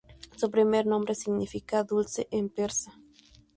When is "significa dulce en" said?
1.13-2.49